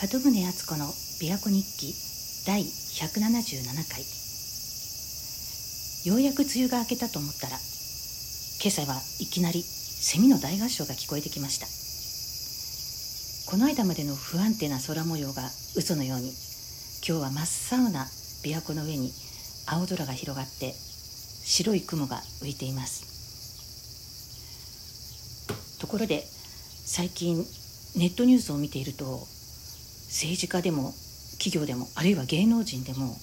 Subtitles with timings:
[0.00, 0.86] 鳩宗敦子の
[1.20, 1.94] 琵琶湖日記
[2.46, 4.00] 第177回。
[6.10, 7.58] ようやく梅雨が明けたと思ったら
[8.62, 11.66] 今朝はいきなりセミの大合唱が聞こえてきました。
[13.50, 15.42] この間までの不安定な空模様が
[15.76, 16.32] 嘘のように
[17.06, 17.42] 今日は真
[17.76, 18.06] っ青な
[18.42, 19.12] 琵琶湖の上に
[19.66, 20.72] 青空が広がって
[21.44, 23.04] 白い雲が浮いています。
[25.78, 26.24] ところで
[26.86, 27.44] 最近
[27.96, 29.28] ネットニュースを見ていると
[30.10, 30.92] 政治家でも
[31.38, 33.16] 企業でもあるいは芸能人でも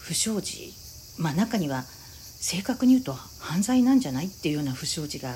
[0.00, 0.72] 不祥事
[1.18, 5.28] まあ中には正確に言うと犯罪なんじゃないっていうような不祥事が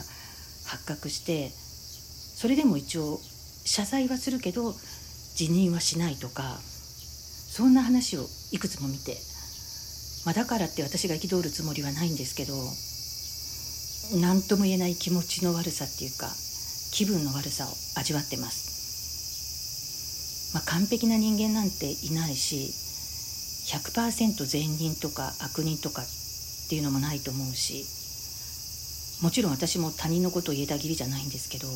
[0.67, 3.19] 発覚してそれでも一応
[3.65, 4.73] 謝罪はするけど
[5.37, 9.17] 辞任はしないとかそんな話をいくつも見て、
[10.25, 12.55] まあ、だからって私が憤るつもりはないんですけど
[14.21, 16.29] 何とも言えない気持ちの悪さっていうか
[16.93, 18.68] 気分の悪さを味わってます。
[20.55, 22.73] まあ、完璧な人間なんていないし
[23.73, 26.07] 100%善人とか悪人とかっ
[26.69, 27.85] ていうのもないと思うし
[29.23, 31.67] もちろん私も他人のことを言えたぎりじゃないんですけど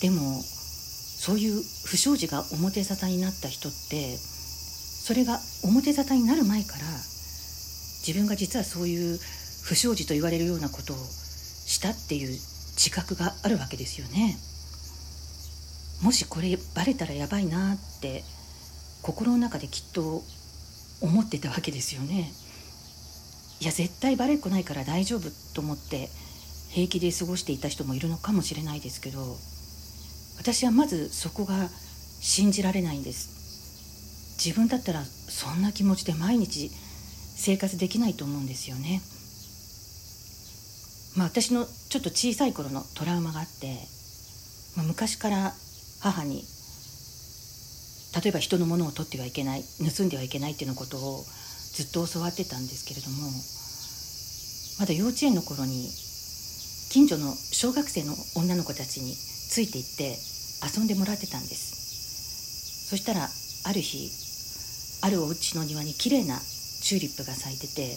[0.00, 6.86] でもそういう不祥事が表沙汰になった人ってそれが表沙汰になる前から
[8.06, 9.18] 自分が実はそういう
[9.62, 14.38] 不祥事と言われるようなことをしたっていう自覚があるわけですよね。
[16.02, 18.22] もしこれバレたらやばいなって
[19.02, 20.22] 心の中できっと
[21.02, 22.32] 思ってたわけですよね。
[23.60, 26.08] いや絶対バレっこないから大丈夫と思って
[26.70, 29.36] 平気で過ごしていた人もいるのかもしれないですけど
[30.38, 31.68] 私はまずそこが
[32.20, 36.70] 信じられないんです自分だったらそんな気持ちで毎日
[37.36, 39.02] 生活できないと思うんですよね
[41.16, 43.76] まあ私のちょっと小さい頃のトラウマがあって、
[44.76, 45.52] 昔から
[46.00, 46.44] 母に
[48.22, 49.62] 例えば人のものを取ってはいけない
[49.96, 51.24] 盗んではいけないっていうのことを
[51.72, 53.30] ずっと教わってたんですけれども
[54.80, 55.88] まだ幼稚園の頃に
[56.90, 60.18] 近所の小学生の女の子たちについて行って
[60.76, 62.88] 遊んでもらってたんです。
[62.90, 63.28] そしたら
[63.64, 64.10] ある日
[65.06, 66.40] あるお家の庭に綺麗な
[66.82, 67.96] チューリップが咲いてて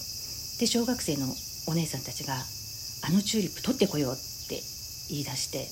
[0.60, 1.26] で小学生の
[1.66, 2.36] お姉さんたちが
[3.02, 4.62] 「あのチューリップ取ってこよう」って
[5.10, 5.68] 言い出して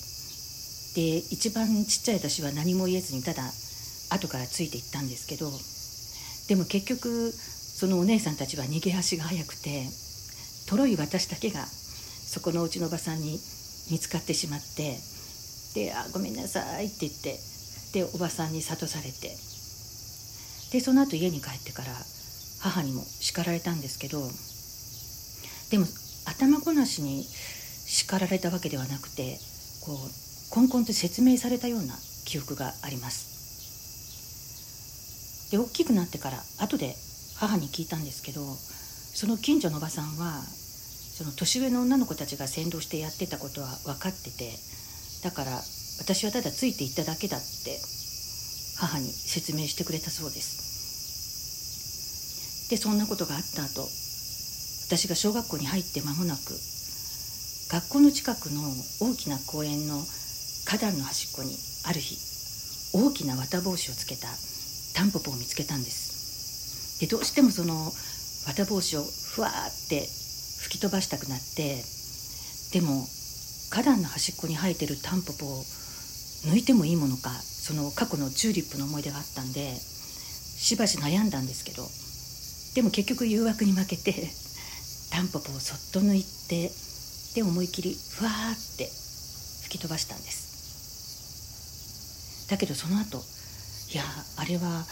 [0.95, 3.43] で一番ちっちゃい私は何も言えずにただ
[4.09, 5.49] 後からついていったんですけど
[6.47, 9.87] でも結局そのお姉さんたちは逃げ足が速くて
[10.67, 13.39] とろい私だけがそこのうちのおばさんに
[13.89, 14.97] 見つかってしまって
[15.75, 17.39] で「あごめんなさい」って言って
[17.93, 19.35] でおばさんに諭されて
[20.71, 21.93] でその後家に帰ってから
[22.59, 24.21] 母にも叱られたんですけど
[25.71, 25.87] でも
[26.25, 27.25] 頭ごなしに
[27.85, 29.39] 叱られたわけではなくて
[29.81, 31.95] こうこんこんと説明されたような
[32.25, 33.31] 記憶があります。
[35.49, 36.93] で大きくなってから後で
[37.37, 44.51] 母に聞いたんですけどその近所のおばさんはその年上の女の子たちが先導してやってたことは分かってて
[45.23, 45.51] だから
[46.03, 47.79] 私はただついていっただけだって
[48.77, 50.67] 母に説明してくれたそうです。
[52.69, 56.59] でそんなことがあった後私が小学校に入って間もなく
[57.71, 58.59] 学校の近くの
[58.99, 60.03] 大きな公園の
[60.65, 62.17] 花壇の端っこにある日
[62.93, 64.27] 大きな綿帽子をつけた
[64.95, 66.99] タンポポを見つけたんです。
[66.99, 67.91] でどうしてもその
[68.45, 70.07] 綿帽子をふわって
[70.61, 71.81] 吹き飛ばしたくなって
[72.73, 73.07] でも
[73.71, 75.63] 花壇の端っこに生えてるタンポポを
[76.45, 81.83] 抜いてもいいものかその過去のチューリップの思い出があったんでしばし悩んだんですけど
[82.75, 84.13] でも結局誘惑に負けて
[85.11, 86.71] タンポポをそっと抜いて
[87.35, 88.89] で思い切りふわーって
[89.63, 90.50] 吹き飛ばしたんです。
[92.51, 93.23] だけどその後
[93.93, 94.03] いや
[94.37, 94.83] あれは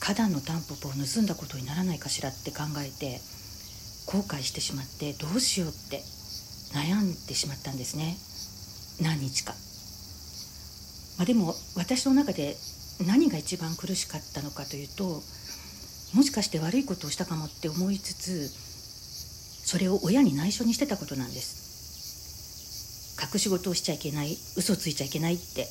[0.00, 3.20] 花壇のタンポポを盗んだことにならないかしらって考えて
[4.06, 6.02] 後悔してしまってどうしようって
[6.74, 8.16] 悩んでしまったんですね。
[9.00, 9.52] 何日か、
[11.18, 12.56] まあ、でも私の中で
[13.06, 15.22] 何が一番苦しかったのかというと
[16.14, 23.16] もしかして悪いことをしたかもって思いつつそれを親に内緒にしてたことなんです。
[23.22, 25.68] 隠し事をしちゃいけない嘘ついちゃいけないって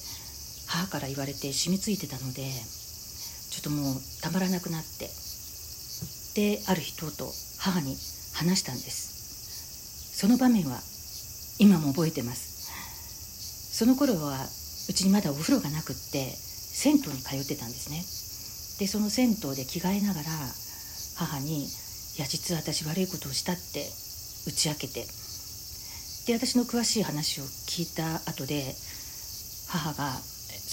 [0.67, 2.43] 母から言われて染みついてたので
[3.51, 5.09] ちょっともうたまらなくなって
[6.35, 7.27] である日とうとう
[7.59, 7.95] 母に
[8.33, 10.17] 話したんです。
[10.17, 10.79] その場面は
[11.59, 13.75] 今も覚えてます。
[13.77, 14.39] その頃は
[14.89, 18.03] うちにまだお風呂がなくって銭湯に通ってたんですね。
[18.79, 20.29] でその銭湯で着替えながら
[21.15, 21.69] 母に「い
[22.17, 23.89] や実は私悪いことをした」って
[24.47, 25.07] 打ち明けて。
[26.25, 28.75] で私の詳しい話を聞いた後で
[29.67, 30.19] 母が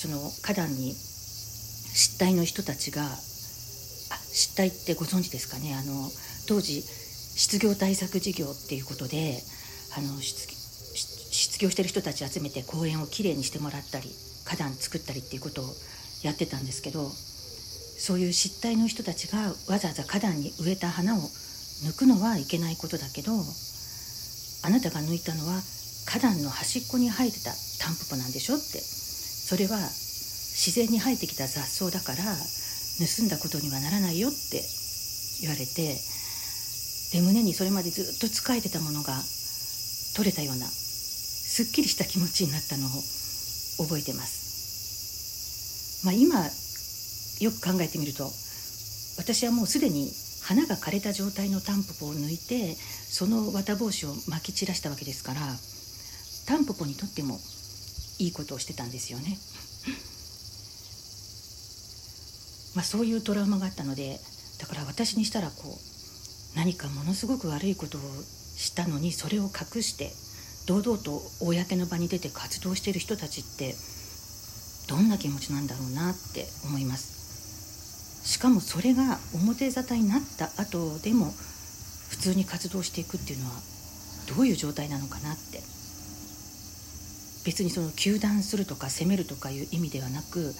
[0.02, 5.76] その花壇に失態の人たちが失態ってご存知ですかね？
[5.76, 6.10] あの
[6.48, 9.38] 当時失業対策事業っていうことで
[9.96, 14.10] あの失業してる人たち集めて公園をきれいにしてもらったり
[14.44, 15.66] 花壇作ったりっていうことを
[16.24, 21.20] やってたんですけどそういう失態の人たちがわざわざ花壇に植えた花を
[21.86, 23.30] 抜くのはいけないことだけど
[24.64, 25.62] あなたが抜いたのは
[26.10, 28.82] 花壇の端っこに生えてたタンポポなんでしょって
[29.44, 34.62] それは自然に生えてきた雑草だから盗んだことにはならないよって
[35.40, 35.96] 言われて
[37.12, 39.12] で胸にそれまでずっと仕えてたものが
[40.16, 42.90] 取れたようなすっきりした気持ちになったのを
[43.84, 46.06] 覚えてます。
[46.06, 46.44] まあ、今
[47.40, 48.30] よく考えてみると
[49.18, 50.10] 私はもうすでに
[50.42, 55.40] 花が枯れた状態のタンポポを抜いてその綿帽子をまき散らしたわけですから
[56.46, 57.38] タンポポにとっても
[58.18, 59.38] いいことをしてたんですよね。
[62.74, 64.20] まあ、そういうトラウマがあったので
[64.58, 65.78] だから私にしたらこ
[66.54, 68.00] う何かものすごく悪いことを
[68.56, 70.12] したのにそれを隠して
[70.66, 73.74] 堂々と公の場に出て活動している人たちって
[74.88, 81.32] どんな気持ちなんだろうなって思いますしかもそれが表沙汰になった後でも
[82.10, 83.52] 普通に活動していくっていうのは
[84.36, 85.60] どういう状態なのかなって
[87.44, 90.54] 別にその糾弾するとか責めるとかいう意味ではなく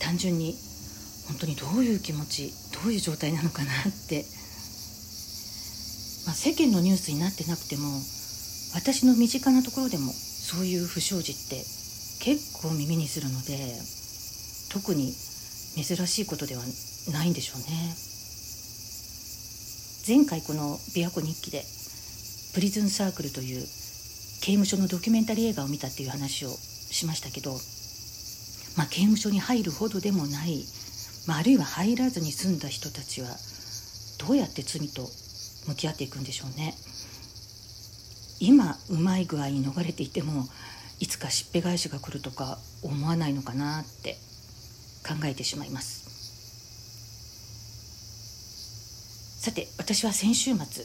[0.00, 0.54] 単純に
[1.28, 2.52] 本当にどういう気持ち
[2.82, 3.74] どういう状態なのかなっ
[4.08, 4.24] て、
[6.26, 8.00] まあ、世間のニュースになってなくても
[8.74, 11.64] 私の身近なところでもそういう不祥事って
[12.20, 13.80] 結構耳にするので
[14.70, 15.14] 特に
[15.76, 16.62] 珍しいことでは
[17.12, 17.96] ないんでしょうね。
[20.06, 21.64] 前回この「琵琶湖日記」で
[22.54, 23.66] 「プリズンサークル」という
[24.42, 27.52] 刑務所のドキュメンタリー映画を見たっていう話をしましたけど、
[28.76, 30.64] まあ、刑務所に入るほどでもない、
[31.28, 33.28] まあ、あるいは入らずに済んだ人たちは
[34.26, 35.08] どうやって罪と
[35.68, 36.74] 向き合っていくんでしょうね。
[38.40, 40.48] 今うまい具合に逃れていても
[40.98, 44.16] いつかしっぺ返しが来るとか思わないのかなって
[45.06, 46.02] 考えてしまいます
[49.40, 50.84] さて私は先週末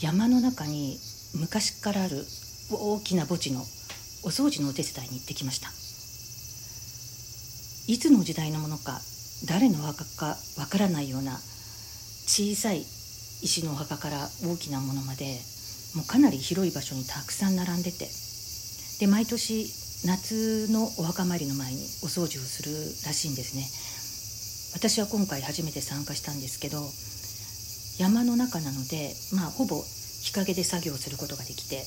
[0.00, 0.96] 山の中に
[1.34, 2.24] 昔からある
[2.70, 3.60] 大きな墓地の
[4.22, 5.68] お掃除のお手伝いに行ってきました。
[7.86, 9.00] いつの時代のものか
[9.46, 11.32] 誰のお墓かわからないような
[12.26, 12.80] 小さい
[13.42, 15.38] 石のお墓から大きなものまで
[15.94, 18.08] もうかなり広い場所にたくさん並んでて
[19.00, 19.68] で毎年
[20.06, 22.72] 夏のお墓参りの前にお掃除をする
[23.06, 23.64] らしいんですね。
[24.74, 26.80] 私は今回初めて参加したんですけど
[28.02, 29.76] 山の中なのでまあほぼ
[30.22, 31.84] 日陰で作業することができて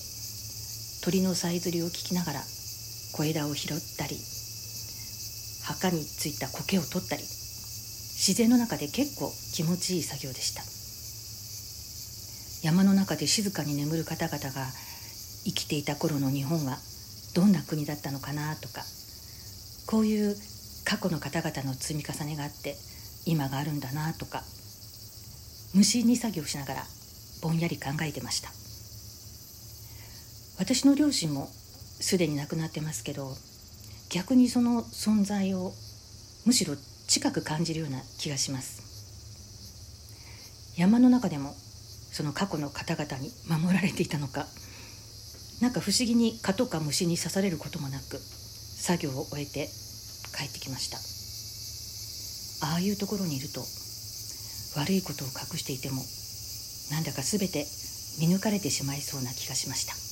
[1.07, 2.41] 鳥のさえずりを聞きながら
[3.13, 4.17] 小枝を拾ったり
[5.63, 10.63] 墓についた苔を取ったり自然の中で結構気持ちいい作業でした。
[12.67, 14.67] 山の中で静かに眠る方々が
[15.45, 16.77] 生きていた頃の日本は
[17.33, 18.81] どんな国だったのかなとか
[19.85, 20.35] こういう
[20.83, 22.75] 過去の方々の積み重ねがあって
[23.25, 24.43] 今があるんだなとか
[25.73, 26.83] 無心に作業しながら
[27.41, 28.66] ぼんやり考えてました。
[30.59, 31.47] 私の両親も
[31.99, 33.35] すでに亡くなってますけど
[34.09, 35.73] 逆にその存在を
[36.45, 36.75] むしろ
[37.07, 38.85] 近く感じるような気がします。
[40.77, 41.55] 山の中でも
[42.11, 44.45] その過去の方々に守られていたのか
[45.61, 49.67] なんか不思議に蚊とか虫に刺されることもなく作業を終えて
[50.37, 50.97] 帰ってきました。
[52.67, 53.61] ああいうところにいると
[54.79, 56.01] 悪いことを隠していても
[56.91, 57.65] なんだか全て
[58.19, 60.06] 見抜かれてしまいそうな気がしました。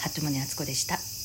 [0.00, 1.19] 鳩宗敦子でした。